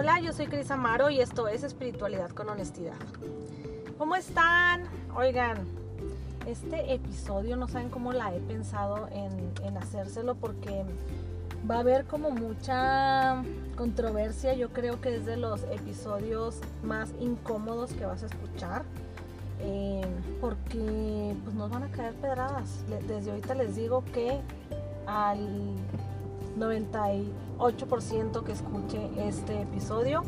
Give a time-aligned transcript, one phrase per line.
[0.00, 2.94] Hola, yo soy Cris Amaro y esto es Espiritualidad con Honestidad.
[3.98, 4.84] ¿Cómo están?
[5.16, 5.56] Oigan,
[6.46, 10.84] este episodio no saben cómo la he pensado en, en hacérselo porque
[11.68, 13.42] va a haber como mucha
[13.76, 14.54] controversia.
[14.54, 18.84] Yo creo que es de los episodios más incómodos que vas a escuchar.
[19.58, 20.06] eh,
[20.40, 22.84] porque pues nos van a caer pedradas.
[23.08, 24.40] Desde ahorita les digo que
[25.08, 25.74] al
[26.58, 30.22] 98% que escuche este episodio,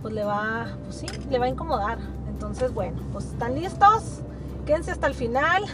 [0.00, 1.98] pues le va, pues sí, le va a incomodar.
[2.28, 4.22] Entonces, bueno, pues están listos.
[4.66, 5.64] Quédense hasta el final.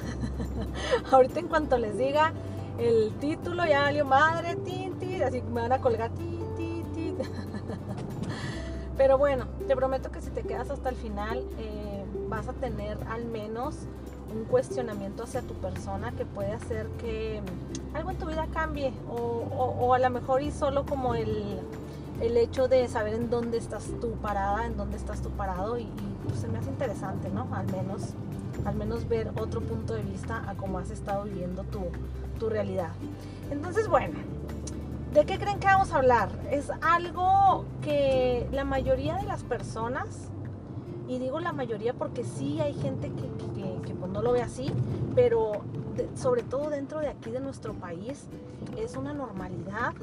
[1.11, 2.33] Ahorita en cuanto les diga
[2.79, 6.39] el título, ya valió madre, tin, tin, así me van a colgar, tin.
[8.97, 12.99] Pero bueno, te prometo que si te quedas hasta el final, eh, vas a tener
[13.09, 13.77] al menos
[14.35, 17.41] un cuestionamiento hacia tu persona que puede hacer que
[17.95, 21.61] algo en tu vida cambie o a lo mejor y solo como el,
[22.21, 25.83] el hecho de saber en dónde estás tú parada, en dónde estás tú parado y,
[25.83, 27.49] y, pues, se me hace interesante, ¿no?
[27.53, 28.15] Al menos,
[28.65, 31.81] al menos ver otro punto de vista a cómo has estado viviendo tu,
[32.39, 32.91] tu realidad.
[33.51, 34.19] Entonces, bueno,
[35.15, 36.29] ¿de qué creen que vamos a hablar?
[36.51, 40.07] Es algo que la mayoría de las personas
[41.09, 44.71] y digo la mayoría porque sí hay gente que, pues, no lo ve así,
[45.15, 45.63] pero
[46.15, 48.27] sobre todo dentro de aquí de nuestro país
[48.77, 49.95] es una normalidad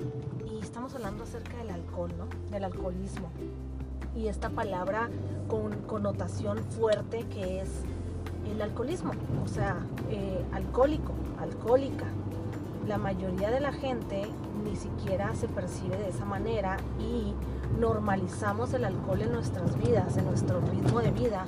[0.51, 2.25] y estamos hablando acerca del alcohol, ¿no?
[2.51, 3.29] Del alcoholismo.
[4.15, 5.09] Y esta palabra
[5.47, 7.69] con connotación fuerte que es
[8.51, 9.11] el alcoholismo,
[9.43, 9.77] o sea,
[10.09, 12.05] eh, alcohólico, alcohólica.
[12.87, 14.23] La mayoría de la gente
[14.63, 17.33] ni siquiera se percibe de esa manera y
[17.79, 21.45] normalizamos el alcohol en nuestras vidas, en nuestro ritmo de vida,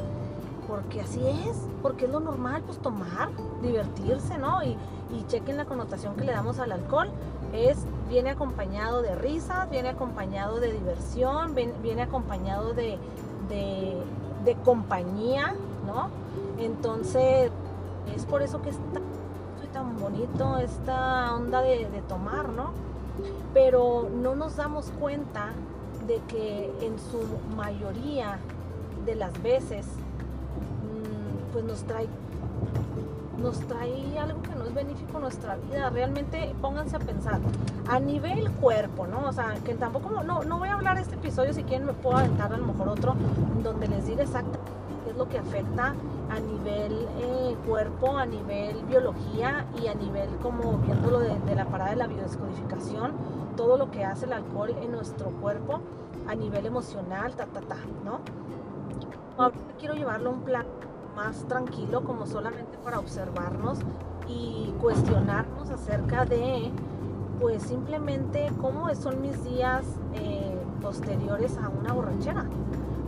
[0.68, 3.30] porque así es, porque es lo normal, pues tomar,
[3.62, 4.64] divertirse, ¿no?
[4.64, 4.78] Y,
[5.16, 7.10] y chequen la connotación que le damos al alcohol,
[7.54, 7.78] es,
[8.10, 12.98] viene acompañado de risas, viene acompañado de diversión, viene acompañado de,
[13.50, 15.54] de, compañía,
[15.86, 16.10] ¿no?
[16.58, 17.52] Entonces,
[18.16, 19.04] es por eso que es tan,
[20.00, 22.72] bonito esta onda de tomar, ¿no?
[23.54, 25.52] Pero no nos damos cuenta
[26.08, 27.20] de que en su
[27.56, 28.40] mayoría
[29.06, 32.08] de las veces mm, pues nos trae
[33.38, 35.90] nos trae algo que no es benéfico nuestra vida.
[35.90, 37.40] Realmente pónganse a pensar
[37.90, 39.28] a nivel cuerpo, ¿no?
[39.28, 41.94] O sea, que tampoco, no, no voy a hablar de este episodio, si quieren me
[41.94, 43.16] puedo aventar a lo mejor otro
[43.64, 44.60] donde les diga exactamente
[45.04, 45.94] qué es lo que afecta
[46.30, 51.66] a nivel eh, cuerpo, a nivel biología y a nivel como viéndolo de, de la
[51.66, 53.14] parada de la biodescodificación,
[53.58, 55.82] todo lo que hace el alcohol en nuestro cuerpo
[56.30, 57.76] a nivel emocional, ta, ta, ta,
[58.06, 58.20] ¿no?
[59.38, 60.66] Ahorita quiero llevarlo a un plan
[61.16, 63.80] más tranquilo, como solamente para observarnos
[64.28, 66.72] y cuestionarnos acerca de,
[67.42, 72.46] pues simplemente cómo son mis días eh, posteriores a una borrachera,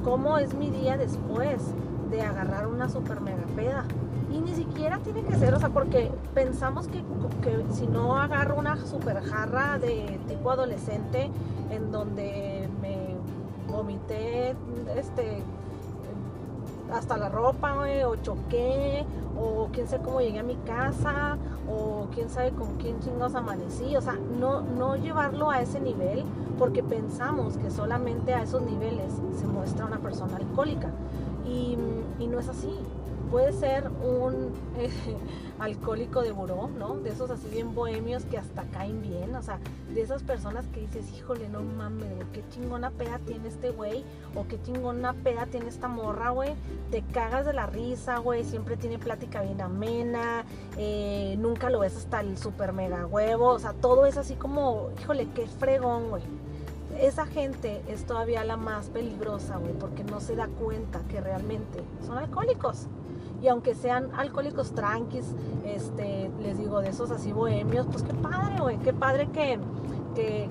[0.03, 1.73] cómo es mi día después
[2.09, 3.85] de agarrar una super mega peda.
[4.31, 7.03] Y ni siquiera tiene que ser, o sea, porque pensamos que,
[7.41, 11.31] que si no agarro una super jarra de tipo adolescente
[11.71, 13.15] en donde me
[13.71, 14.55] vomité
[14.95, 15.43] este
[16.93, 17.75] hasta la ropa,
[18.07, 19.05] o choqué,
[19.39, 21.37] o quién sabe cómo llegué a mi casa,
[21.69, 26.23] o quién sabe con quién chingados amanecí, o sea, no, no llevarlo a ese nivel,
[26.57, 30.89] porque pensamos que solamente a esos niveles se muestra una persona alcohólica,
[31.45, 31.77] y,
[32.19, 32.73] y no es así.
[33.31, 34.89] Puede ser un eh,
[35.59, 36.95] alcohólico de buró, ¿no?
[36.95, 39.59] De esos así bien bohemios que hasta caen bien, o sea,
[39.93, 44.03] de esas personas que dices, híjole, no mames, güey, qué chingona peda tiene este güey,
[44.35, 46.53] o qué chingona peda tiene esta morra, güey,
[46.91, 50.45] te cagas de la risa, güey, siempre tiene plática bien amena,
[50.77, 54.89] eh, nunca lo ves hasta el super mega huevo, o sea, todo es así como,
[55.01, 56.23] híjole, qué fregón, güey.
[56.99, 61.83] Esa gente es todavía la más peligrosa, güey, porque no se da cuenta que realmente
[62.05, 62.87] son alcohólicos.
[63.41, 65.25] Y aunque sean alcohólicos tranquis,
[65.63, 69.59] este, les digo, de esos así bohemios, pues qué padre, güey, qué padre que,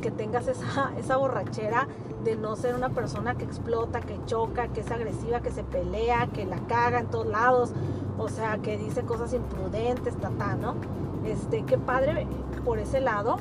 [0.00, 1.87] que, tengas esa, esa borrachera
[2.25, 6.29] de no ser una persona que explota, que choca, que es agresiva, que se pelea,
[6.32, 7.73] que la caga en todos lados,
[8.19, 10.75] o sea, que dice cosas imprudentes, ta, ¿no?
[11.25, 12.26] Este, qué padre
[12.64, 13.37] por ese lado,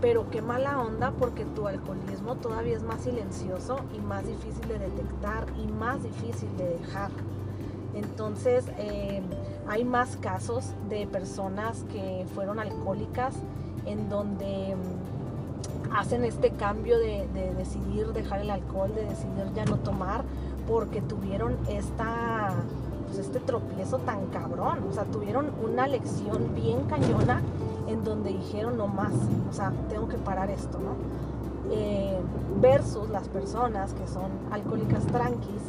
[0.00, 4.78] pero qué mala onda porque tu alcoholismo todavía es más silencioso y más difícil de
[4.78, 7.10] detectar y más difícil de dejar.
[7.94, 9.22] Entonces, eh,
[9.68, 13.34] hay más casos de personas que fueron alcohólicas
[13.86, 19.64] en donde mm, hacen este cambio de, de decidir dejar el alcohol, de decidir ya
[19.64, 20.24] no tomar,
[20.66, 22.54] porque tuvieron esta,
[23.06, 24.78] pues este tropiezo tan cabrón.
[24.88, 27.42] O sea, tuvieron una lección bien cañona
[27.88, 29.12] en donde dijeron no más,
[29.50, 31.22] o sea, tengo que parar esto, ¿no?
[31.72, 32.18] eh,
[32.60, 35.62] versus las personas que son alcohólicas tranquis,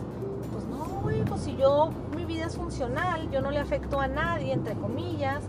[0.51, 1.91] pues no, güey, pues si yo,
[2.25, 5.43] mi vida es funcional, yo no le afecto a nadie, entre comillas,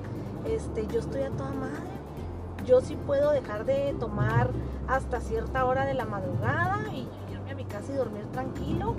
[0.44, 1.94] este, yo estoy a toda madre.
[2.66, 4.50] Yo sí puedo dejar de tomar
[4.88, 8.94] hasta cierta hora de la madrugada y irme a mi casa y dormir tranquilo.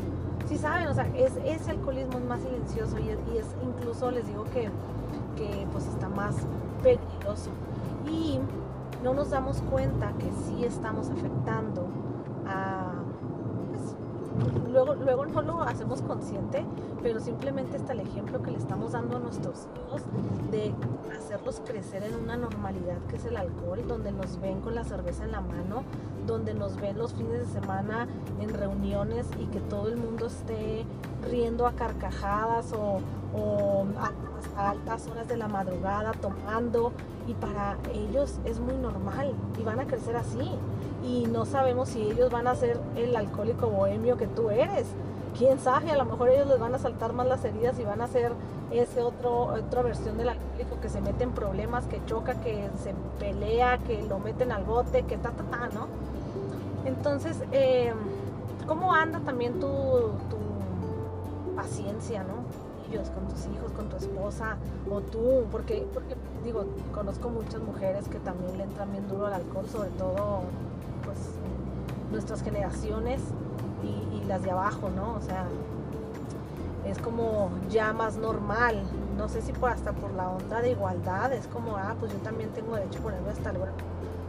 [0.47, 4.45] Sí saben, o sea, es, ese alcoholismo es más silencioso y es, incluso, les digo
[4.45, 4.69] que,
[5.35, 6.35] que pues está más
[6.81, 7.49] peligroso.
[8.09, 8.39] Y
[9.03, 11.84] no nos damos cuenta que sí estamos afectando
[14.71, 16.65] luego, luego no lo hacemos consciente,
[17.01, 20.01] pero simplemente está el ejemplo que le estamos dando a nuestros hijos
[20.51, 20.73] de
[21.17, 25.23] hacerlos crecer en una normalidad que es el alcohol, donde nos ven con la cerveza
[25.23, 25.83] en la mano,
[26.27, 28.07] donde nos ven los fines de semana
[28.41, 30.85] en reuniones y que todo el mundo esté
[31.29, 32.99] riendo a carcajadas o,
[33.33, 33.85] o
[34.55, 36.91] a altas horas de la madrugada tomando.
[37.27, 40.51] Y para ellos es muy normal y van a crecer así
[41.05, 44.87] y no sabemos si ellos van a ser el alcohólico bohemio que tú eres.
[45.37, 48.01] Quién sabe, a lo mejor ellos les van a saltar más las heridas y van
[48.01, 48.31] a ser
[48.71, 52.93] ese otro otra versión del alcohólico que se mete en problemas, que choca, que se
[53.19, 55.87] pelea, que lo meten al bote, que ta ta ta, ¿no?
[56.85, 57.93] Entonces, eh,
[58.65, 59.67] ¿cómo anda también tu,
[60.29, 62.45] tu paciencia, no?
[63.13, 64.57] con tus hijos, con tu esposa
[64.89, 69.33] o tú, porque, porque digo, conozco muchas mujeres que también le entran bien duro al
[69.33, 70.43] alcohol, sobre todo
[72.15, 73.21] nuestras generaciones
[73.83, 75.13] y, las de abajo, ¿no?
[75.13, 75.45] O sea,
[76.87, 78.81] es como ya más normal,
[79.15, 82.17] no sé si por hasta por la onda de igualdad, es como, ah, pues yo
[82.19, 83.57] también tengo derecho a ponerme hasta el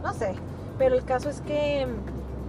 [0.03, 0.35] no sé,
[0.77, 1.87] pero el caso es que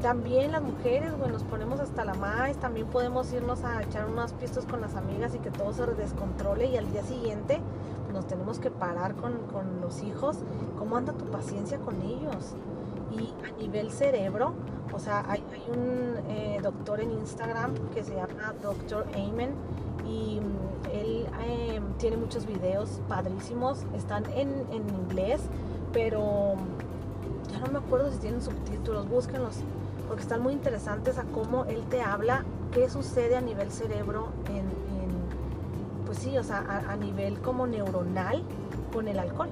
[0.03, 4.35] también las mujeres, bueno, nos ponemos hasta la más, también podemos irnos a echar unas
[4.35, 7.61] pistas con las amigas y que todo se descontrole y al día siguiente
[8.13, 9.39] nos tenemos que parar con,
[9.81, 10.39] los hijos.
[10.79, 12.55] ¿Cómo anda tu paciencia con ellos?
[13.11, 14.55] Y a nivel cerebro,
[14.93, 19.07] o sea, hay, un eh, doctor en Instagram que se llama Dr.
[19.15, 19.51] Amen
[20.07, 25.41] y mm, él em, tiene muchos videos padrísimos, están en, en inglés,
[25.93, 26.55] pero
[27.51, 29.57] ya no me acuerdo si tienen subtítulos, búsquenlos
[30.09, 34.67] porque están muy interesantes a cómo él te habla qué sucede a nivel cerebro en,
[36.07, 38.43] pues sí, o sea, a, nivel como neuronal
[38.95, 39.51] con el alcohol.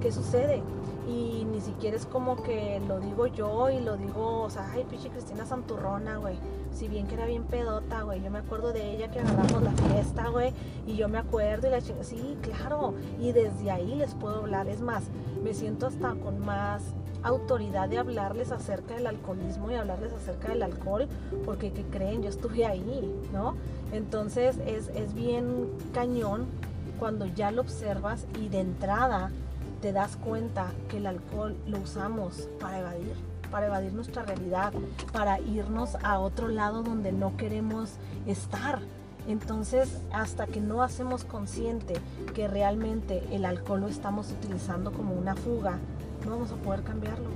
[0.00, 0.62] ¿Qué sucede?
[1.08, 4.84] Y ni siquiera es como que lo digo yo y lo digo, o sea, ay,
[4.88, 6.36] pinche Cristina Santurrona, güey.
[6.72, 8.22] Si bien que era bien pedota, güey.
[8.22, 10.52] Yo me acuerdo de ella que agarramos la fiesta, güey.
[10.86, 12.04] Y yo me acuerdo y la chingada.
[12.04, 12.94] Sí, claro.
[13.20, 14.68] Y desde ahí les puedo hablar.
[14.68, 15.04] Es más,
[15.42, 16.82] me siento hasta con más
[17.22, 21.08] autoridad de hablarles acerca del alcoholismo y hablarles acerca del alcohol,
[21.44, 23.54] porque que creen, yo estuve ahí, ¿no?
[23.92, 26.46] Entonces es, es bien cañón
[26.98, 29.30] cuando ya lo observas y de entrada
[29.82, 33.16] te das cuenta que el alcohol lo usamos para evadir,
[33.50, 34.72] para evadir nuestra realidad,
[35.12, 37.94] para irnos a otro lado donde no queremos
[38.26, 38.78] estar.
[39.26, 41.94] Entonces, hasta que no hacemos consciente
[42.32, 45.78] que realmente el alcohol lo estamos utilizando como una fuga,
[46.24, 47.30] no vamos a poder cambiarlo.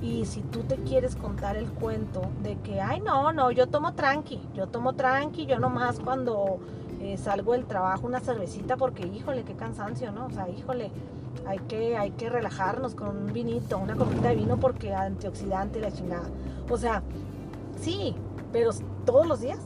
[0.00, 3.94] Y si tú te quieres contar el cuento de que, ay, no, no, yo tomo
[3.94, 6.60] tranqui, yo tomo tranqui, yo nomás cuando
[7.00, 10.26] eh, salgo del trabajo una cervecita porque, híjole, qué cansancio, ¿no?
[10.26, 10.92] O sea, híjole,
[11.46, 15.82] hay que, hay que relajarnos con un vinito, una copita de vino porque antioxidante y
[15.82, 16.28] la chingada.
[16.70, 17.02] O sea,
[17.80, 18.14] sí,
[18.52, 18.70] pero
[19.04, 19.58] todos los días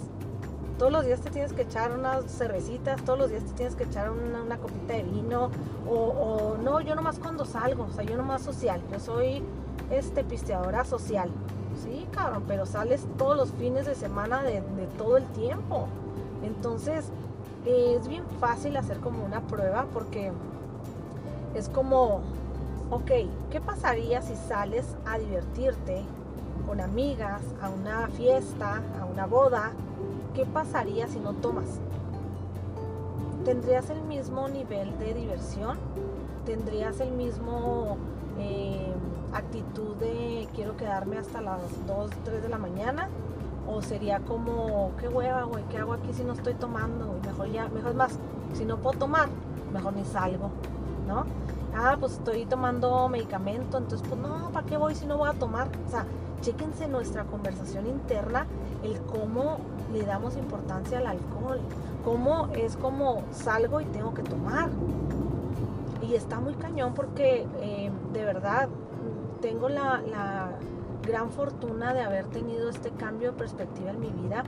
[0.83, 3.85] todos los días te tienes que echar unas cervecitas, todos los días te tienes que
[3.85, 5.49] echar una, copita de vino,
[5.89, 9.45] o, no, yo nomás cuando salgo, o sea, yo nomás social, yo soy
[9.93, 11.31] este pisteadora social,
[11.81, 14.61] sí, cabrón, pero sales todos los fines de semana de,
[14.99, 15.87] todo el tiempo.
[16.43, 17.13] Entonces,
[17.65, 20.33] es bien fácil hacer como una prueba porque
[21.55, 22.21] es como,
[22.91, 23.11] ok,
[23.51, 26.03] ¿qué pasaría si sales a divertirte
[26.67, 29.73] con amigas, a una fiesta, a una boda?
[30.35, 31.81] ¿qué pasaría si no tomas?
[33.45, 35.77] ¿Tendrías el mismo nivel de diversión?
[36.47, 37.97] ¿Tendrías el mismo
[38.39, 38.93] eh,
[39.33, 43.09] actitud de quiero quedarme hasta las 2, 3 de la mañana?
[43.69, 47.15] ¿O sería como, qué hueva, güey, qué hago aquí si no estoy tomando?
[47.25, 48.19] Mejor ya, mejor es más,
[48.55, 49.29] si no puedo tomar,
[49.73, 50.51] mejor ni salgo,
[51.07, 51.25] ¿no?
[51.75, 55.33] Ah, pues estoy tomando medicamento, entonces pues no, ¿para qué voy si no voy a
[55.33, 55.69] tomar?
[55.87, 56.05] O sea,
[56.43, 58.47] chéquense nuestra conversación interna,
[58.83, 59.59] el cómo
[59.93, 61.61] le damos importancia al alcohol,
[62.05, 64.69] cómo es como salgo y tengo que tomar.
[66.03, 68.69] Y está muy cañón porque eh, de verdad
[69.41, 70.51] tengo la,
[71.03, 74.45] gran fortuna de haber tenido este cambio de perspectiva en mi vida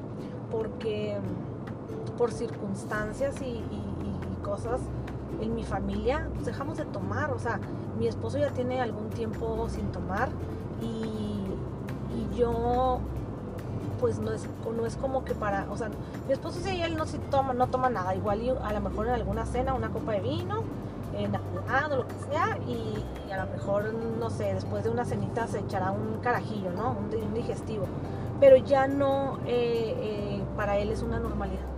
[0.52, 1.18] porque
[2.16, 3.60] por circunstancias y,
[4.44, 4.78] cosas
[5.44, 7.30] en mi familia pues dejamos de tomar.
[7.30, 7.60] O sea,
[7.98, 10.28] mi esposo ya tiene algún tiempo sin tomar
[10.82, 11.24] y
[12.14, 13.00] y yo
[14.00, 14.46] pues no es,
[14.76, 15.88] no es como que para, o sea,
[16.26, 19.46] mi esposo sí, él no, toma, no toma nada, igual a lo mejor en alguna
[19.46, 20.62] cena una copa de vino,
[21.16, 25.46] en o lo que sea, y, a lo mejor, no sé, después de una cenita
[25.46, 26.90] se echará un carajillo, ¿no?
[26.90, 27.86] Un, digestivo,
[28.40, 31.73] pero ya no, eh, eh, para él es una normalidad.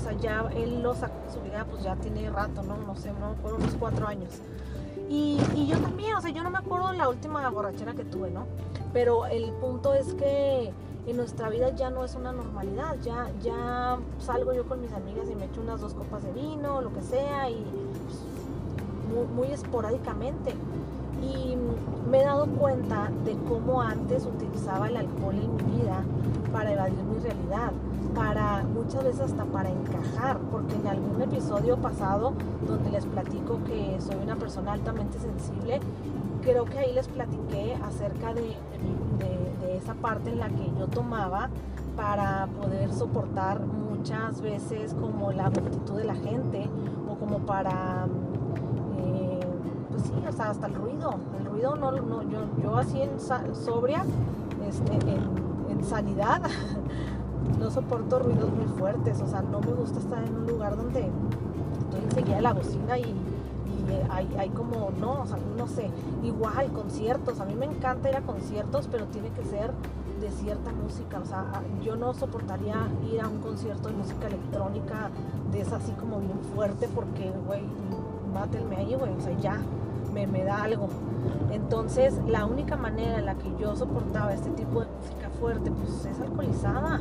[0.00, 2.76] O sea, ya él lo sacó su vida, pues ya tiene rato, ¿no?
[2.78, 3.34] No sé, ¿no?
[3.42, 4.30] por unos cuatro años.
[5.10, 8.04] Y, y, yo también, o sea, yo no me acuerdo de la última borrachera que
[8.04, 8.46] tuve, ¿no?
[8.92, 10.72] Pero el punto es que
[11.06, 15.28] en nuestra vida ya no es una normalidad, ya, ya salgo yo con mis amigas
[15.30, 17.64] y me echo unas dos copas de vino, lo que sea, y
[18.04, 20.54] pues, muy, esporádicamente.
[21.22, 21.56] Y
[22.40, 26.02] dado cuenta de cómo antes utilizaba el alcohol en mi vida
[26.52, 27.72] para evadir mi realidad,
[28.14, 32.32] para muchas veces hasta para encajar, porque en algún episodio pasado
[32.66, 35.80] donde les platico que soy una persona altamente sensible,
[36.42, 38.56] creo que ahí les platiqué acerca de,
[39.76, 41.48] esa parte en la que yo tomaba
[41.96, 46.68] para poder soportar muchas veces como la multitud de la gente
[47.10, 48.06] o como para,
[50.48, 51.14] hasta el ruido.
[51.38, 54.04] El ruido no, no yo, yo así en sobria,
[54.66, 56.42] este, en, sanidad,
[57.58, 61.10] no soporto ruidos muy fuertes, o sea, no me gusta estar en un lugar donde
[61.80, 63.14] estoy enseguida de la bocina y
[64.38, 65.90] hay, como, no, o sea, no sé,
[66.22, 69.72] igual conciertos, a mí me encanta ir a conciertos, pero tiene que ser
[70.20, 72.76] de cierta música, o sea, yo no soportaría
[73.10, 75.10] ir a un concierto de música electrónica
[75.50, 77.62] de esa así como bien fuerte porque, güey,
[78.34, 79.60] mátenme ahí, güey, o sea, ya,
[80.12, 80.88] me, me da algo.
[81.52, 86.04] Entonces, la única manera en la que yo soportaba este tipo de música fuerte, pues
[86.04, 87.00] es alcoholizada.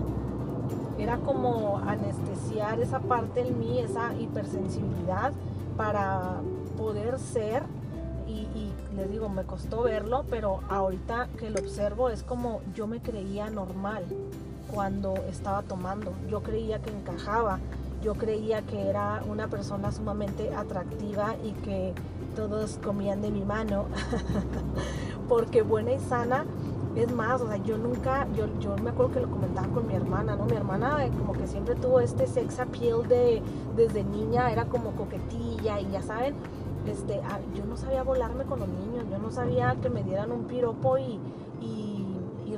[0.97, 5.31] Era como anestesiar esa parte en mí, esa hipersensibilidad
[5.77, 6.41] para
[6.77, 7.63] poder ser,
[8.27, 12.99] y, les digo, me costó verlo, pero ahorita que lo observo es como yo me
[12.99, 14.03] creía normal
[14.73, 17.59] cuando estaba tomando, yo creía que encajaba,
[18.03, 21.93] yo creía que era una persona sumamente atractiva y que
[22.36, 23.86] todos comían de mi mano,
[25.29, 26.45] porque buena y sana
[26.95, 29.93] es más, o sea, yo nunca, yo, yo me acuerdo que lo comentaba con mi
[29.93, 30.45] hermana, ¿no?
[30.45, 33.41] Mi hermana eh, como que siempre tuvo este sex appeal de,
[33.75, 36.36] desde niña, era como coquetilla y ya saben,
[36.88, 37.21] este,
[37.55, 40.98] yo no sabía volarme con los niños, yo no sabía que me dieran un piropo
[40.98, 41.19] y,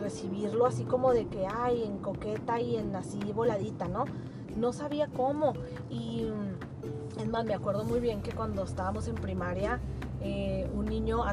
[0.01, 4.05] recibirlo así como de que, ay, en coqueta y en así voladita, ¿no?
[4.57, 5.53] No sabía cómo.
[5.91, 6.25] Y
[7.19, 9.79] es más, me acuerdo muy bien que cuando estábamos en primaria,
[10.21, 11.23] eh, un niño,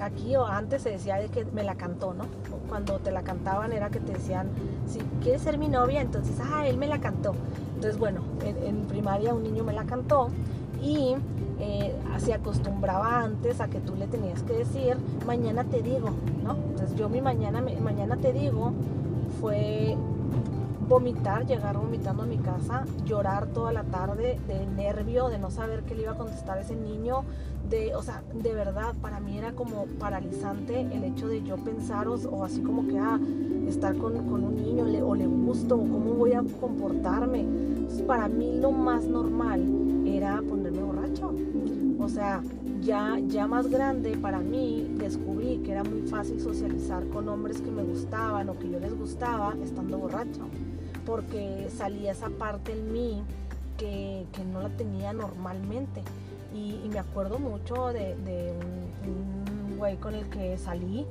[0.00, 2.24] aquí o antes se decía de que me la cantó, ¿no?
[2.68, 4.48] Cuando te la cantaban era que te decían,
[4.86, 7.34] si quieres ser mi novia, entonces, ah, él me la cantó.
[7.74, 10.28] Entonces, bueno, en primaria un niño me la cantó
[10.80, 11.16] y
[11.60, 16.10] eh, se acostumbraba antes a que tú le tenías que decir, mañana te digo,
[16.44, 16.56] ¿no?
[16.70, 18.72] Entonces yo mi mañana, mañana te digo
[19.40, 19.96] fue
[20.88, 25.82] vomitar, llegar vomitando a mi casa, llorar toda la tarde de nervio, de no saber
[25.82, 27.24] qué le iba a contestar ese niño,
[27.68, 32.08] de, o sea, de verdad, para mí era como paralizante el hecho de yo pensar
[32.08, 33.20] o, así como que, ah,
[33.68, 37.46] estar con, un niño le, o le gusto o cómo voy a comportarme.
[38.06, 39.62] para mí lo más normal
[40.06, 41.34] era ponerme borracho.
[42.00, 42.42] O sea,
[42.80, 47.70] ya, ya más grande para mí descubrí que era muy fácil socializar con hombres que
[47.70, 50.48] me gustaban o que yo les gustaba estando borracho.
[51.08, 53.22] Porque salía esa parte en mí
[53.76, 56.02] que, no la tenía normalmente.
[56.54, 58.14] Y, me acuerdo mucho de,
[59.04, 61.06] un, güey con el que salí,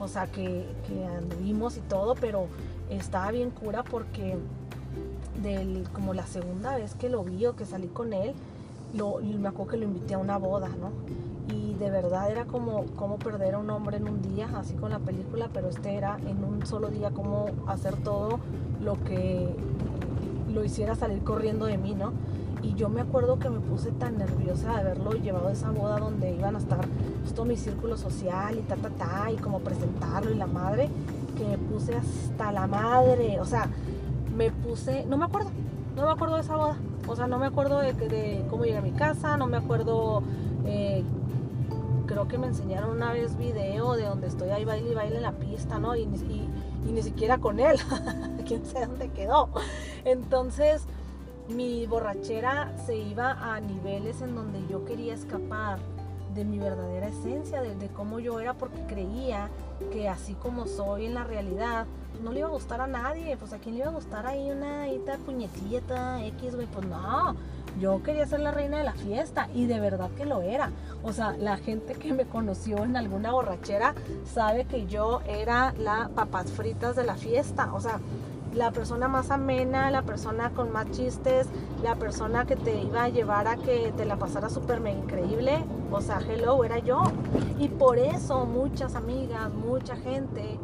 [0.00, 2.46] o sea, que, que anduvimos y todo, pero
[2.88, 4.38] estaba bien cura porque
[5.42, 8.32] del, como la segunda vez que lo vi o que salí con él,
[8.94, 10.92] lo, me acuerdo que lo invité a una boda, ¿no?
[11.54, 14.90] Y de verdad era como, como perder a un hombre en un día, así con
[14.90, 18.38] la película, pero este era en un solo día como hacer todo
[18.82, 19.48] lo que
[20.52, 22.12] lo hiciera salir corriendo de mí, ¿no?
[22.62, 25.98] Y yo me acuerdo que me puse tan nerviosa de haberlo llevado a esa boda
[25.98, 26.80] donde iban a estar
[27.22, 30.88] pues, todo mi círculo social y ta, ta, ta, y como presentarlo y la madre,
[31.36, 33.68] que me puse hasta la madre, o sea,
[34.36, 35.50] me puse, no me acuerdo,
[35.96, 36.76] no me acuerdo de esa boda.
[37.08, 40.22] O sea, no me acuerdo de, cómo llegué a mi casa, no me acuerdo,
[40.64, 41.02] eh,
[42.06, 45.22] creo que me enseñaron una vez video de donde estoy ahí baile y baile en
[45.22, 45.94] la pista, ¿no?
[46.84, 47.76] Ni siquiera con él,
[48.46, 49.48] quién sabe dónde quedó.
[50.04, 50.82] Entonces,
[51.48, 55.78] mi borrachera se iba a niveles en donde yo quería escapar
[56.34, 59.50] de mi verdadera esencia, de, cómo yo era, porque creía
[59.92, 61.86] que así como soy en la realidad,
[62.22, 63.36] no le iba a gustar a nadie.
[63.36, 64.86] Pues a quién le iba a gustar ahí una
[65.26, 66.66] puñetita X, güey.
[66.66, 67.36] Pues no.
[67.80, 70.70] Yo quería ser la reina de la fiesta y de verdad que lo era.
[71.02, 76.10] O sea, la gente que me conoció en alguna borrachera sabe que yo era la
[76.14, 77.72] papas fritas de la fiesta.
[77.74, 78.00] O sea,
[78.54, 81.46] la persona más amena, la persona con más chistes,
[81.82, 85.64] la persona que te iba a llevar a que te la pasara súper increíble.
[85.90, 87.02] O sea, hello, era yo.
[87.58, 90.58] Y por eso muchas amigas, mucha gente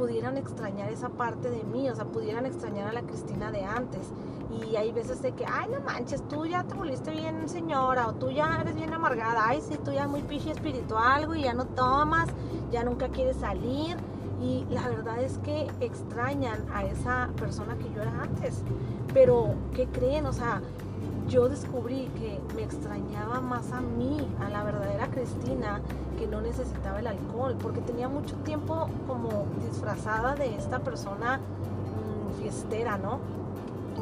[0.00, 4.08] pudieran extrañar esa parte de mí, o sea, pudieran extrañar a la Cristina de antes.
[4.50, 8.14] Y hay veces de que, ay, no manches, tú ya te volviste bien señora, o
[8.14, 11.66] tú ya eres bien amargada, ay, sí, tú ya muy pichi espiritual, y ya no
[11.66, 12.28] tomas,
[12.72, 13.98] ya nunca quieres salir.
[14.40, 18.62] Y la verdad es que extrañan a esa persona que yo era antes.
[19.12, 20.24] Pero, ¿qué creen?
[20.24, 20.62] O sea,
[21.30, 25.80] yo descubrí que me extrañaba más a mí, a la verdadera Cristina,
[26.18, 32.42] que no necesitaba el alcohol, porque tenía mucho tiempo como disfrazada de esta persona mm,
[32.42, 33.20] fiestera, ¿no?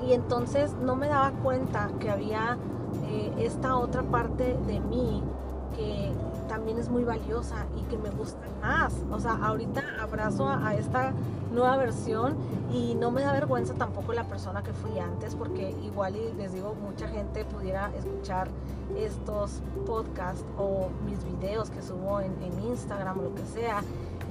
[0.06, 2.56] Y entonces no me daba cuenta que había
[3.10, 5.22] eh, esta otra parte de mí
[5.76, 6.10] que
[6.58, 8.92] también es muy valiosa y que me gusta más.
[9.12, 11.12] O sea, ahorita abrazo a, esta
[11.52, 12.36] nueva versión
[12.72, 16.52] y no me da vergüenza tampoco la persona que fui antes porque igual y les
[16.52, 18.48] digo, mucha gente pudiera escuchar
[18.96, 22.34] estos podcasts o mis videos que subo en,
[22.68, 23.82] Instagram o lo que sea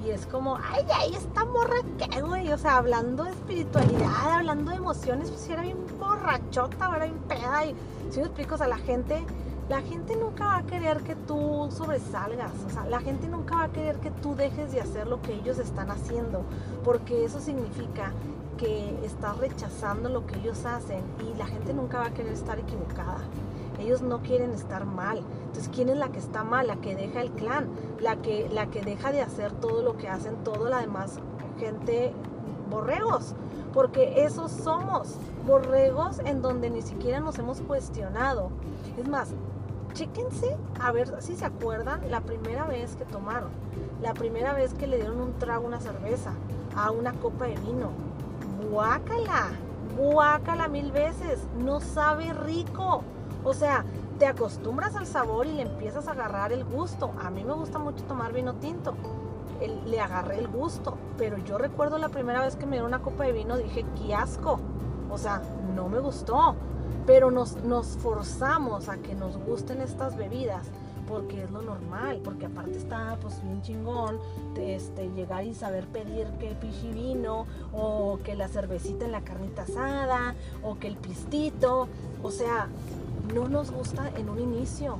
[0.04, 4.70] y es como, ay, ay, esta morra que, güey, o sea, hablando de espiritualidad, hablando
[4.70, 7.74] de emociones, pues era bien borrachota, era bien peda y
[8.10, 9.24] si me explico, o sea, la gente
[9.68, 13.64] la gente nunca va a querer que tú sobresalgas, o sea, la gente nunca va
[13.64, 16.42] a querer que tú dejes de hacer lo que ellos están haciendo,
[16.84, 18.12] porque eso significa
[18.56, 22.58] que estás rechazando lo que ellos hacen y la gente nunca va a querer estar
[22.58, 23.18] equivocada.
[23.78, 25.18] Ellos no quieren estar mal.
[25.46, 26.66] Entonces, ¿quién es la que está mal?
[26.66, 27.68] La que deja el clan,
[28.00, 31.20] la que, la que deja de hacer todo lo que hacen toda la demás
[31.60, 32.12] gente
[32.68, 33.34] borregos.
[33.72, 35.14] Porque esos somos
[35.46, 38.50] borregos en donde ni siquiera nos hemos cuestionado.
[38.98, 39.28] Es más,
[39.98, 43.50] chéquense a ver si se acuerdan la primera vez que tomaron,
[44.00, 46.30] la primera vez que le dieron un trago, una cerveza,
[46.76, 47.90] a una copa de vino.
[48.70, 49.48] Guácala,
[49.96, 53.02] guácala mil veces, no sabe rico.
[53.42, 53.84] O sea,
[54.20, 57.10] te acostumbras al sabor y le empiezas a agarrar el gusto.
[57.20, 58.94] A mí me gusta mucho tomar vino tinto.
[59.84, 63.24] le agarré el gusto, pero yo recuerdo la primera vez que me dieron una copa
[63.24, 64.60] de vino, dije, qué asco.
[65.10, 65.42] O sea,
[65.74, 66.54] no me gustó
[67.06, 70.66] pero nos, nos forzamos a que nos gusten estas bebidas
[71.08, 74.18] porque es lo normal, porque aparte está pues bien chingón
[74.58, 79.62] este, llegar y saber pedir que pichi vino o que la cervecita en la carnita
[79.62, 81.88] asada o que el pistito,
[82.22, 82.68] o sea,
[83.34, 84.98] no nos gusta en un inicio,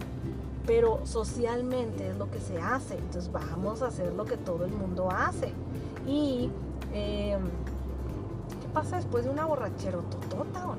[0.66, 4.72] pero socialmente es lo que se hace, entonces vamos a hacer lo que todo el
[4.72, 5.52] mundo hace.
[6.06, 6.50] Y,
[6.92, 7.42] em,
[8.60, 10.76] ¿qué pasa después de una borrachera totota?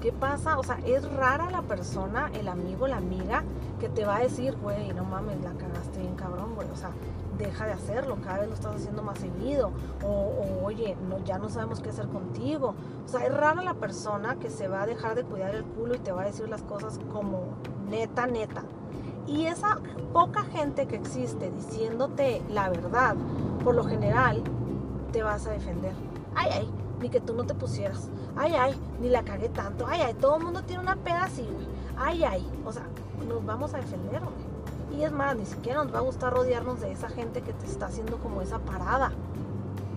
[0.00, 0.58] ¿Qué pasa?
[0.58, 3.44] O sea, es rara la persona, el amigo, la amiga,
[3.78, 6.68] que te va a decir, güey, no mames, la cagaste bien cabrón, güey.
[6.70, 6.90] O sea,
[7.36, 9.72] deja de hacerlo, cada vez lo estás haciendo más seguido.
[10.02, 12.74] O, oye, no, ya no sabemos qué hacer contigo.
[13.04, 15.94] O sea, es rara la persona que se va a dejar de cuidar el culo
[15.94, 17.42] y te va a decir las cosas como
[17.90, 18.62] neta, neta.
[19.26, 19.78] Y esa
[20.14, 23.16] poca gente que existe diciéndote la verdad,
[23.62, 24.42] por lo general,
[25.12, 25.92] te vas a defender.
[26.34, 28.08] Ay, ay, ni que tú no te pusieras.
[28.36, 29.86] Ay, ay, ni la cagué tanto.
[29.86, 31.66] Ay, ay, todo el mundo tiene una peda así, güey.
[31.96, 32.50] Ay, ay.
[32.64, 32.84] O sea,
[33.26, 34.98] nos vamos a defender, güey.
[35.00, 37.66] Y es más, ni siquiera nos va a gustar rodearnos de esa gente que te
[37.66, 39.12] está haciendo como esa parada.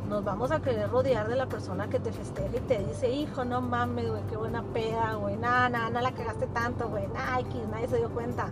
[0.07, 3.43] Nos vamos a querer rodear de la persona que te festeja y te dice, hijo,
[3.43, 5.37] no mames, güey, qué buena peda, güey.
[5.37, 7.07] Nada, nada, no la cagaste tanto, güey.
[7.07, 8.49] Nadie se dio cuenta.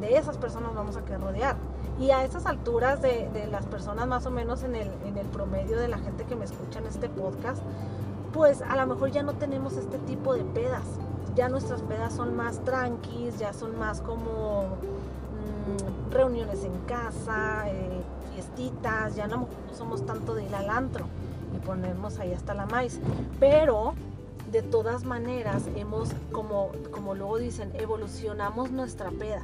[0.00, 1.56] De esas personas vamos a querer rodear.
[2.00, 4.88] Y a esas alturas de, las personas más o menos en el,
[5.32, 7.60] promedio de la gente que me escucha en este podcast,
[8.32, 10.84] pues a lo mejor ya no tenemos este tipo de pedas.
[11.34, 18.00] Ya nuestras pedas son más tranquis, ya son más como mm, reuniones en casa, eh,
[18.32, 21.06] fiestitas, ya no, somos tanto de ir al antro
[21.54, 23.00] y ponernos ahí hasta la maíz.
[23.40, 23.94] Pero
[24.52, 29.42] de todas maneras hemos, como, como luego dicen, evolucionamos nuestra peda,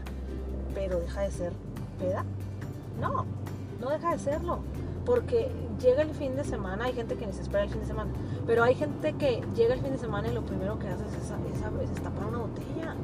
[0.73, 1.53] pero deja de ser
[1.99, 2.25] peda
[3.01, 3.25] no,
[3.81, 4.59] no deja de serlo.
[5.05, 7.87] Porque llega el fin de semana, hay gente que ni se espera el fin de
[7.87, 8.11] semana,
[8.47, 11.91] pero hay gente que llega el fin de semana y lo primero que hace es,
[11.91, 12.95] destapar una botella,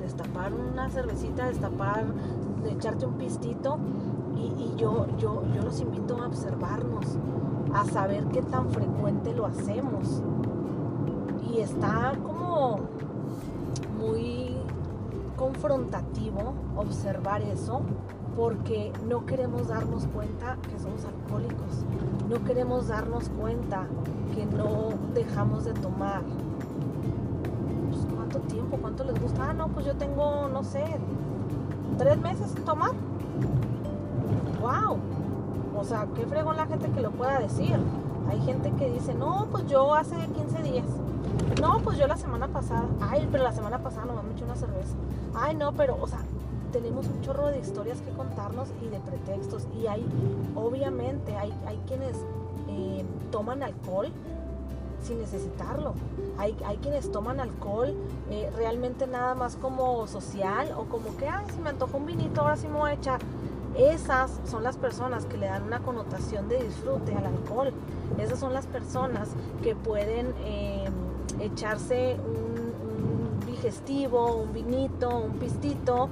[0.00, 2.04] destapar una cervecita, destapar,
[2.70, 3.78] echarte un pistito.
[4.36, 7.04] Y, yo, yo, yo los invito a observarnos,
[7.74, 10.22] a saber qué tan frecuente lo hacemos.
[11.52, 12.80] Y está como
[13.98, 14.56] muy
[15.36, 17.82] confrontativo observar eso
[18.36, 21.84] porque no queremos darnos cuenta que somos alcohólicos,
[22.28, 23.86] no queremos darnos cuenta
[24.34, 26.22] que no dejamos de tomar.
[27.90, 28.76] Pues, ¿cuánto tiempo?
[28.80, 29.50] ¿Cuánto les gusta?
[29.50, 30.84] Ah, no, pues yo tengo, no sé,
[31.98, 32.92] tres meses tomar.
[34.60, 34.98] ¡Wow!
[35.78, 37.76] O sea, qué fregón la gente que lo pueda decir.
[38.28, 40.86] Hay gente que dice, no, pues yo hace 15 días.
[41.60, 42.84] No, pues yo la semana pasada.
[43.00, 44.94] Ay, pero la semana pasada no me eché una cerveza.
[45.34, 46.20] Ay, no, pero, o sea,
[46.70, 49.66] tenemos un chorro de historias que contarnos y de pretextos.
[49.80, 50.04] Y hay,
[50.54, 52.16] obviamente, hay, hay quienes
[52.68, 54.08] eh, toman alcohol
[55.02, 55.94] sin necesitarlo.
[56.38, 57.94] Hay, hay quienes toman alcohol
[58.30, 62.42] eh, realmente nada más como social o como que, ay, si me antojo un vinito,
[62.42, 63.20] ahora sí me voy a echar.
[63.76, 67.72] Esas son las personas que le dan una connotación de disfrute al alcohol.
[68.18, 69.28] Esas son las personas
[69.62, 70.92] que pueden em,
[71.40, 76.08] echarse un digestivo, un vinito, un pistito,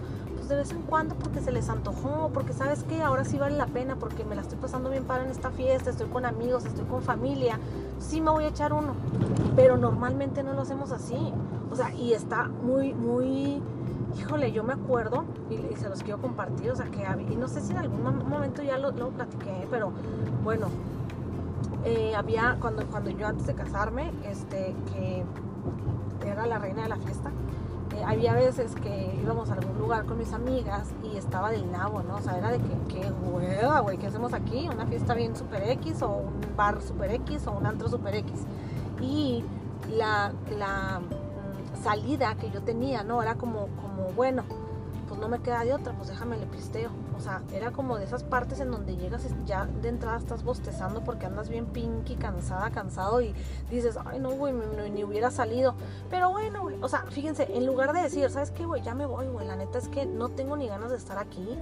[0.48, 3.66] de vez en cuando porque se les antojó, porque sabes que ahora sí vale la
[3.66, 6.86] pena, porque me la estoy pasando bien para en esta fiesta, estoy con amigos, estoy
[6.86, 7.58] con familia,
[7.98, 8.94] sí me voy a echar uno,
[9.56, 11.32] pero normalmente no lo hacemos así,
[11.70, 13.62] o sea, y está muy, muy,
[14.18, 17.60] híjole, yo me acuerdo y, se los quiero compartir, o sea, que y no sé
[17.60, 19.92] si en algún momento ya lo, lo platiqué, pero
[20.42, 20.68] bueno,
[21.84, 25.24] eh, había, cuando, cuando yo antes de casarme, este, que
[26.26, 27.30] era la reina de la fiesta,
[27.98, 32.02] eh, había veces que íbamos a algún lugar con mis amigas y estaba del nabo,
[32.02, 32.16] ¿no?
[32.16, 34.68] O sea, era de que, qué hueva, güey, ¿qué hacemos aquí?
[34.68, 38.32] ¿Una fiesta bien super X o un bar super X o un antro super X?
[39.00, 39.44] Y
[39.90, 43.22] la, la mm, salida que yo tenía, ¿no?
[43.22, 44.44] Era como, como bueno,
[45.08, 46.90] pues no me queda de otra, pues déjame le pisteo.
[47.18, 50.44] O sea, era como de esas partes en donde llegas y ya de entrada estás
[50.44, 53.34] bostezando porque andas bien pinky, cansada, cansado y
[53.68, 54.54] dices, ay no, güey,
[54.92, 55.74] ni, hubiera salido.
[56.10, 58.82] Pero bueno, güey, o sea, fíjense, en lugar de decir, ¿sabes qué, güey?
[58.82, 61.58] Ya me voy, güey, la neta es que no tengo ni ganas de estar aquí.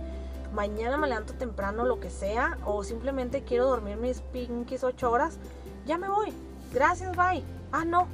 [0.55, 5.38] Mañana me levanto temprano, lo que sea, o simplemente quiero dormir mis pinkies ocho horas,
[5.87, 6.35] ya me voy.
[6.75, 7.42] Gracias, bye.
[7.73, 8.09] Ah, no.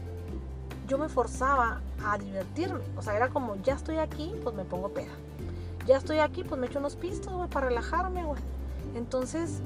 [0.87, 2.81] Yo me forzaba a divertirme.
[2.96, 5.12] O sea, era como, ya estoy aquí, pues me pongo peda.
[5.87, 8.40] Ya estoy aquí, pues me echo unos pistos, para relajarme, güey.
[8.95, 9.61] Entonces,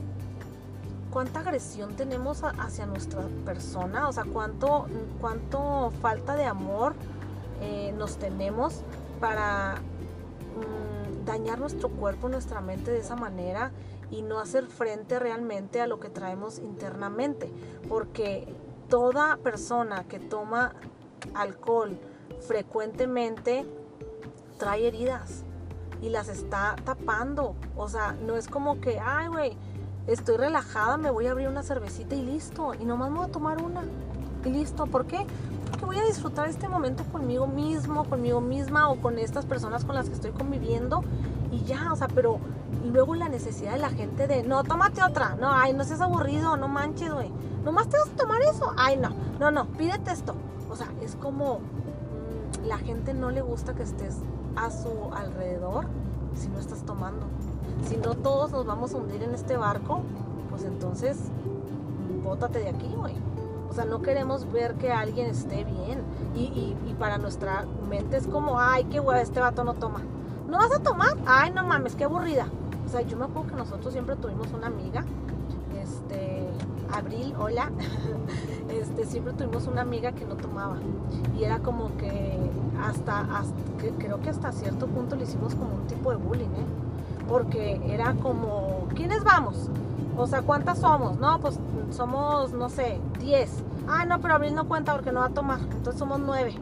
[1.11, 4.09] ¿cuánta agresión tenemos hacia nuestra persona?
[4.09, 4.87] O sea, ¿cuánto,
[5.21, 6.95] cuánto falta de amor
[7.61, 8.81] eh, nos tenemos
[9.21, 13.73] para mm, dañar nuestro cuerpo, nuestra mente de esa manera
[14.11, 17.53] y no hacer frente realmente a lo que traemos internamente?
[17.91, 18.55] Porque
[18.89, 20.73] toda persona que toma
[21.35, 21.99] alcohol,
[22.41, 23.67] frecuentemente
[24.59, 25.46] trae heridas
[26.03, 27.55] y las está tapando.
[27.77, 29.57] O sea, no es como que, ay, güey,
[30.07, 32.75] estoy relajada, me voy a abrir una cervecita y listo.
[32.75, 33.83] Y nomás me voy a tomar una.
[34.45, 34.87] Y listo.
[34.87, 35.27] ¿Por qué?
[35.71, 39.95] Porque voy a disfrutar este momento conmigo mismo, conmigo misma o con estas personas con
[39.95, 41.03] las que estoy conviviendo.
[41.51, 42.39] Y ya, o sea, pero
[42.85, 45.37] luego la necesidad de la gente de, no, tómate otra.
[45.37, 47.31] No, ay, no seas aburrido, no manches, güey.
[47.65, 48.73] Nomás te vas a tomar eso.
[48.77, 50.35] Ay, no, no, no, pídete esto.
[50.71, 54.19] O sea, es como mm, la gente no le gusta que estés
[54.57, 55.87] a su alrededor
[56.35, 57.27] si no estás tomando.
[57.89, 60.03] Si no todos nos vamos a hundir en este barco,
[60.51, 61.19] pues entonces
[62.25, 63.15] bótate de aquí, güey.
[63.71, 66.03] O sea, no queremos ver que alguien esté bien.
[66.35, 70.01] Y, para nuestra mente es como, ay, qué hueva, este vato no toma.
[70.49, 71.15] ¿No vas a tomar?
[71.27, 72.47] Ay, no mames, qué aburrida.
[72.87, 75.05] O sea, yo me acuerdo que nosotros siempre tuvimos una amiga,
[75.83, 76.49] este,
[76.93, 77.71] Abril, hola.
[78.69, 80.77] Este, siempre tuvimos una amiga que no tomaba.
[81.39, 82.36] Y era como que
[82.83, 83.27] hasta,
[83.99, 86.67] creo que hasta cierto punto le hicimos como un tipo de bullying, ¿eh?
[87.29, 89.71] Porque era como, ¿quiénes vamos?
[90.17, 91.19] O sea, ¿cuántas somos?
[91.19, 91.59] No, pues
[91.91, 93.51] somos, no sé, 10.
[93.89, 95.61] Ah, no, pero Abril no cuenta porque no va a tomar.
[95.61, 96.55] Entonces somos 9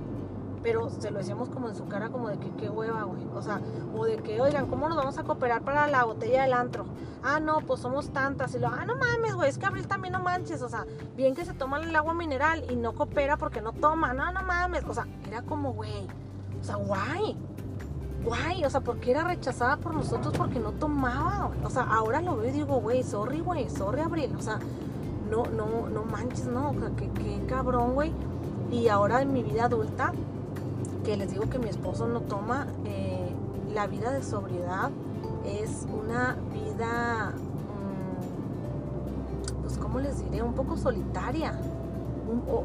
[0.64, 3.22] pero se lo decíamos como en su cara, como de que qué hueva, güey.
[3.35, 3.61] O sea,
[3.94, 6.87] o de que, oigan, ¿cómo nos vamos a cooperar para la botella del antro?
[7.22, 8.55] Ah, no, pues somos tantas.
[8.55, 10.62] Y lo, ah, no mames, güey, es que Abril también no manches.
[10.62, 14.14] O sea, bien que se toma el agua mineral y no coopera porque no toma.
[14.14, 14.85] No, no mames.
[14.88, 16.09] O sea, era como, güey.
[16.62, 17.37] O sea, guay.
[18.24, 21.50] Guay, o sea, porque era rechazada por nosotros porque no tomaba.
[21.62, 24.35] O sea, ahora lo veo y digo, güey, sorry, güey, sorry, Abril.
[24.35, 24.59] O sea,
[25.31, 26.70] no, no, no manches, no.
[26.70, 28.14] O sea, qué, qué cabrón, güey.
[28.70, 30.14] Y ahora en mi vida adulta,
[31.05, 33.31] que les digo que mi esposo no toma, eh,
[33.75, 34.90] la vida de sobriedad
[35.45, 37.35] es una vida,
[39.51, 41.55] mm, pues como les diré, un poco solitaria.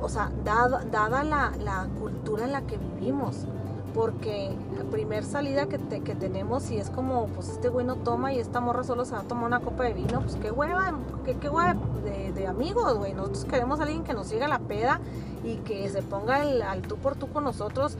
[0.02, 3.46] o, sea, dada, dada la, la, cultura en la que vivimos.
[3.94, 8.32] Porque la primer salida que, que tenemos y es como, pues este güey no toma
[8.34, 10.94] y esta morra solo se va a tomar una copa de vino, pues qué hueva,
[11.26, 13.14] qué, qué hueva de, de amigos, güey.
[13.14, 15.02] Nosotros queremos a alguien que nos siga la peda
[15.44, 17.98] y que se ponga al tú por tú con nosotros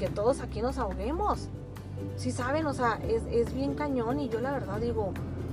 [0.00, 1.50] que todos aquí nos ahoguemos.
[2.16, 5.12] Si saben, o sea, es, es, bien cañón y yo la verdad digo,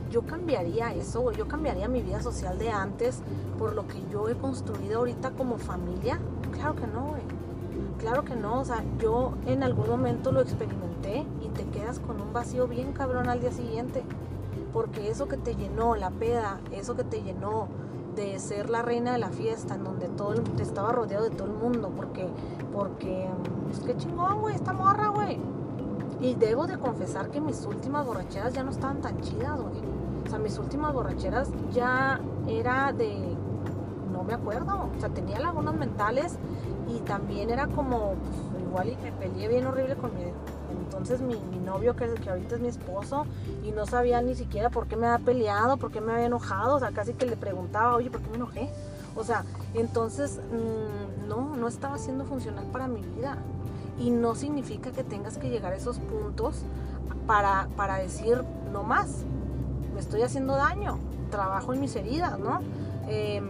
[0.10, 3.20] yo cambiaría eso, yo cambiaría mi vida social de antes
[3.60, 6.22] por lo que yo he construido ahorita como familia.
[6.54, 7.22] Claro que no, güey.
[8.00, 12.22] claro que no, o sea, yo en algún momento lo experimenté y te quedas con
[12.22, 14.02] un vacío bien cabrón al día siguiente,
[14.72, 17.68] porque eso que te llenó la peda, eso que te llenó
[18.18, 21.48] de ser la reina de la fiesta, en donde todo el, estaba rodeado de todo
[21.48, 22.28] el mundo, porque,
[22.74, 23.30] porque,
[23.68, 25.40] pues qué chingón, güey, esta morra, güey.
[26.20, 29.82] Y debo de confesar que mis últimas borracheras ya no estaban tan chidas, güey.
[30.26, 33.38] O sea, mis últimas borracheras ya era de,
[34.12, 36.38] no me acuerdo, o sea, tenía lagunas mentales
[36.88, 40.24] y también era como, pues, igual y me peleé bien horrible con mi
[40.98, 43.26] entonces mi, novio, que, que ahorita es mi esposo,
[43.64, 46.76] y no sabía ni siquiera por qué me había peleado, por qué me había enojado,
[46.76, 48.70] o sea, casi que le preguntaba, oye, ¿por qué me enojé?
[49.16, 53.38] O sea, entonces, mm, no, no estaba siendo funcional para mi vida.
[54.00, 56.62] Y no significa que tengas que llegar a esos puntos
[57.26, 59.24] para, para decir, no más,
[59.94, 61.00] me estoy haciendo daño,
[61.32, 62.60] trabajo en mis heridas, ¿no?
[63.08, 63.50] Em,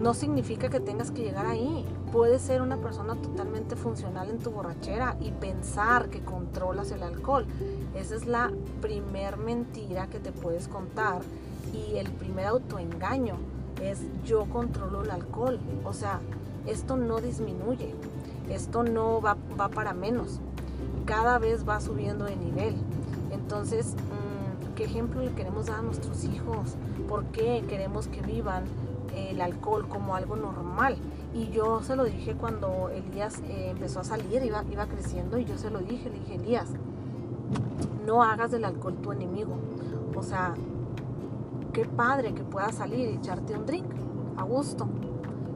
[0.00, 1.84] no significa que tengas que llegar ahí.
[2.12, 7.46] Puedes ser una persona totalmente funcional en tu borrachera y pensar que controlas el alcohol.
[7.94, 11.22] Esa es la primer mentira que te puedes contar
[11.72, 13.36] y el primer autoengaño
[13.82, 15.58] es yo controlo el alcohol.
[15.86, 16.20] O sea,
[16.66, 17.94] esto no disminuye,
[18.50, 20.38] esto no va, va para menos.
[21.06, 22.76] Cada vez va subiendo de nivel.
[23.30, 26.76] Entonces, mm, ¿qué ejemplo le queremos dar a nuestros hijos?
[27.08, 28.64] ¿Por qué queremos que vivan
[29.16, 30.96] el alcohol como algo normal.
[31.34, 35.44] Y yo se lo dije cuando Elías eh, empezó a salir, iba, iba creciendo, y
[35.44, 36.68] yo se lo dije, le dije, Elías,
[38.06, 39.54] no hagas del alcohol tu enemigo.
[40.14, 40.54] O sea,
[41.72, 43.86] qué padre que puedas salir y echarte un drink
[44.36, 44.86] a gusto.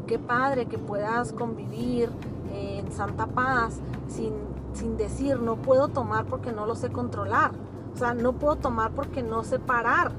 [0.06, 2.10] Qué padre que puedas convivir
[2.54, 4.32] en santa paz sin,
[4.72, 7.50] sin decir, no puedo tomar porque no lo sé controlar.
[7.94, 10.12] O sea, no puedo tomar porque no sé parar.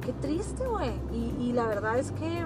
[0.00, 0.92] Qué triste, güey.
[1.40, 2.44] Y la verdad es que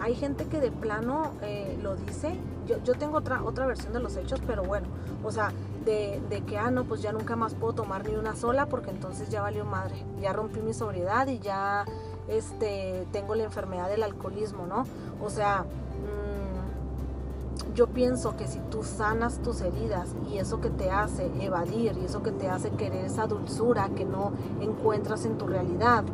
[0.00, 2.34] hay gente que de plano eh, lo dice.
[2.66, 4.86] Yo, yo, tengo otra, otra versión de los hechos, pero bueno,
[5.24, 5.52] o sea,
[5.84, 9.28] de, que, ah, no, pues ya nunca más puedo tomar ni una sola porque entonces
[9.28, 9.94] ya valió madre.
[10.20, 11.84] Ya rompí mi sobriedad y ya
[12.28, 14.84] este, tengo la enfermedad del alcoholismo, ¿no?
[15.22, 20.90] O sea, mmm, yo pienso que si tú sanas tus heridas y eso que te
[20.90, 25.46] hace evadir y eso que te hace querer esa dulzura que no encuentras en tu
[25.46, 26.04] realidad,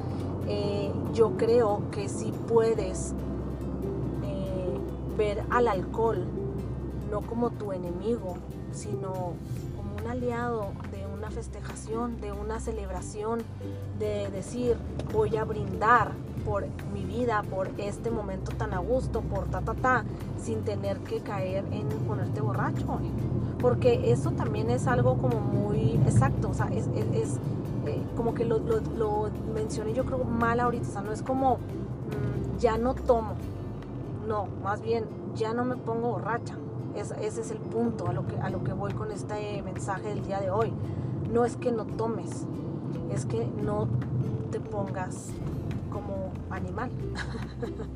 [0.48, 3.14] eh, yo creo que si puedes
[5.16, 6.24] ver al alcohol
[7.10, 8.34] no como tu enemigo,
[8.72, 9.34] sino
[9.76, 13.40] como un aliado de una festejación, de una celebración,
[13.98, 14.76] de decir
[15.12, 16.12] voy a brindar
[16.44, 20.04] por mi vida, por este momento tan a gusto, por ta ta ta,
[20.40, 23.00] sin tener que caer en ponerte borracho.
[23.58, 26.86] Porque eso también es algo como muy exacto, o sea, es,
[27.86, 28.60] eh, como que lo,
[29.54, 33.34] mencioné yo creo mal ahorita, o sea, no es como mm, ya no tomo,
[34.26, 36.56] no, más bien ya no me pongo borracha.
[36.94, 40.24] ese es el punto a lo, que, a lo que voy con este mensaje del
[40.24, 40.72] día de hoy.
[41.32, 42.46] No es que no tomes,
[43.12, 43.88] es que no
[44.50, 45.30] te pongas
[45.92, 46.90] como animal.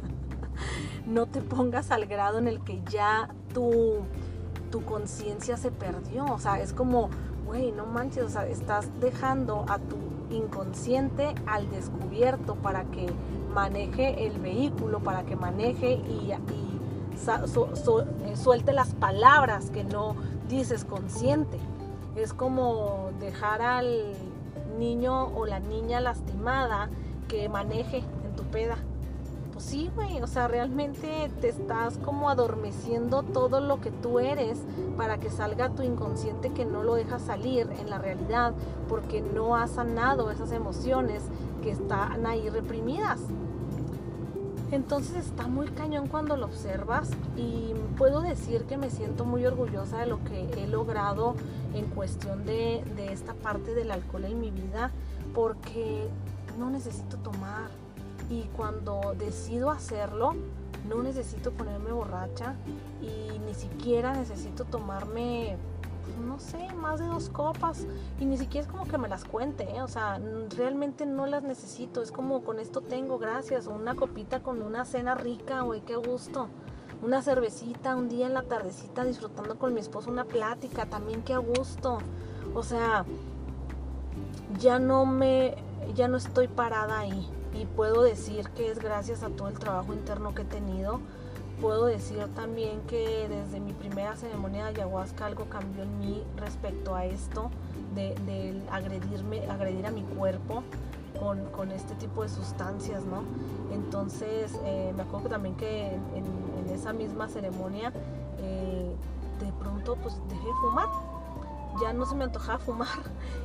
[1.07, 4.01] no te pongas al grado en el que ya tu,
[4.71, 6.27] tu conciencia se perdió.
[6.27, 7.09] O sea, es como,
[7.47, 9.97] güey, no manches, o sea, estás dejando a tu
[10.31, 13.07] inconsciente al descubierto para que
[13.51, 16.39] maneje el vehículo, para que maneje y, eh,
[18.37, 20.17] suelte las palabras que no
[20.49, 21.59] dices consciente.
[22.17, 24.15] Es como dejar al
[24.79, 26.89] niño o la niña lastimada
[27.29, 28.77] que maneje en tu peda.
[29.53, 34.59] Pues sí, güey, o sea, realmente te estás como adormeciendo todo lo que tú eres
[34.97, 38.55] para que salga tu inconsciente que no lo deja salir en la realidad
[38.89, 41.25] porque no has sanado esas emociones
[41.61, 43.21] que están ahí reprimidas.
[44.71, 49.99] Entonces está muy cañón cuando lo observas y puedo decir que me siento muy orgullosa
[49.99, 51.35] de lo que he logrado
[51.75, 54.93] en cuestión de, esta parte del alcohol en mi vida
[55.35, 56.07] porque
[56.57, 57.69] no necesito tomar
[58.29, 60.37] y cuando decido hacerlo
[60.89, 62.55] no necesito ponerme borracha
[63.03, 65.57] y ni siquiera necesito tomarme
[66.27, 67.87] no sé, más de dos copas
[68.19, 69.83] y ni siquiera es como que me las cuente, ¿eh?
[69.83, 70.21] o sea,
[70.57, 75.15] realmente no las necesito, es como con esto tengo, gracias, una copita con una cena
[75.15, 76.49] rica, güey, qué gusto.
[77.03, 81.35] Una cervecita, un día en la tardecita disfrutando con mi esposo una plática, también qué
[81.39, 81.97] gusto.
[82.55, 83.07] O sea,
[84.59, 85.55] ya no me,
[85.95, 89.93] ya no estoy parada ahí y puedo decir que es gracias a todo el trabajo
[89.95, 91.01] interno que he tenido
[91.61, 96.95] puedo decir también que desde mi primera ceremonia de ayahuasca algo cambió en mí respecto
[96.95, 97.51] a esto,
[97.95, 100.63] de, agredirme, agredir a mi cuerpo
[101.19, 103.23] con, este tipo de sustancias, ¿no?
[103.75, 106.41] Entonces, eh, me acuerdo también que en,
[106.73, 107.93] esa misma ceremonia,
[108.39, 108.95] eh,
[109.45, 110.89] de pronto pues dejé de fumar.
[111.83, 112.89] Ya no se me antojaba fumar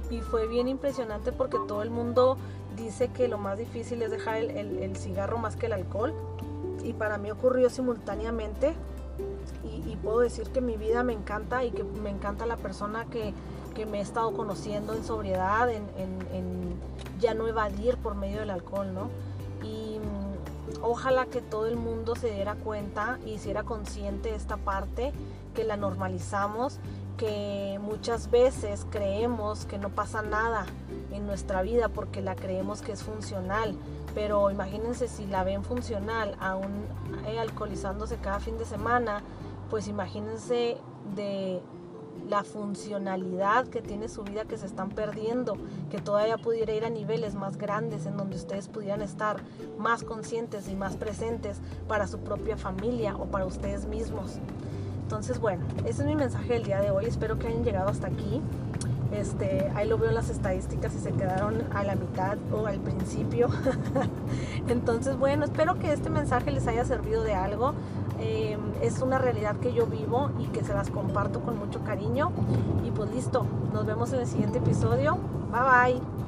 [0.10, 2.38] y fue bien impresionante porque todo el mundo
[2.76, 6.14] dice que lo más difícil es dejar el, cigarro más que el alcohol
[6.86, 8.76] y para mí ocurrió simultáneamente
[9.64, 13.34] y, puedo decir que mi vida me encanta y que me encanta la persona que,
[13.86, 16.76] me he estado conociendo en sobriedad, en, en,
[17.20, 19.10] ya no evadir por medio del alcohol, ¿no?
[19.64, 24.58] Y mm, ojalá que todo el mundo se diera cuenta y hiciera consciente de esta
[24.58, 25.12] parte,
[25.54, 26.80] que la normalizamos,
[27.18, 30.66] que muchas veces creemos que no pasa nada
[31.12, 33.76] en nuestra vida porque la creemos que es funcional,
[34.16, 36.86] pero imagínense si la ven funcional aún
[37.28, 39.22] eh, alcoholizándose cada fin de semana,
[39.70, 40.78] pues imagínense
[41.16, 41.62] de
[42.30, 45.58] la funcionalidad que tiene su vida que se están perdiendo,
[45.92, 49.38] que todavía pudiera ir a niveles más grandes en donde ustedes pudieran estar
[49.78, 54.40] más conscientes y más presentes para su propia familia o para ustedes mismos.
[55.04, 57.06] Entonces, bueno, ese es mi mensaje del día de hoy.
[57.06, 58.42] Espero que hayan llegado hasta aquí.
[59.18, 62.80] Este, ahí lo veo en las estadísticas y se quedaron a la mitad o al
[62.80, 63.50] principio.
[64.68, 67.74] Entonces, bueno, espero que este mensaje les haya servido de algo.
[68.20, 72.32] Em, es una realidad que yo vivo y que se las comparto con mucho cariño.
[72.86, 75.18] Y pues listo, nos vemos en el siguiente episodio.
[75.52, 76.25] Bye bye.